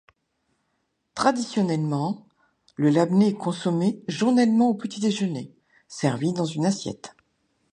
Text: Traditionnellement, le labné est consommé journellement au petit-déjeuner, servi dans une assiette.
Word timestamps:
Traditionnellement, 1.13 2.25
le 2.75 2.89
labné 2.89 3.27
est 3.27 3.33
consommé 3.35 4.01
journellement 4.07 4.69
au 4.69 4.73
petit-déjeuner, 4.73 5.53
servi 5.87 6.33
dans 6.33 6.43
une 6.45 6.65
assiette. 6.65 7.15